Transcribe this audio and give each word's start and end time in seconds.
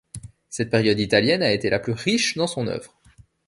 Cette 0.49 0.71
période 0.71 0.99
italienne 0.99 1.43
a 1.43 1.51
été 1.53 1.69
la 1.69 1.77
plus 1.77 1.93
riche 1.93 2.35
dans 2.35 2.47
son 2.47 2.65
œuvre. 2.65 2.99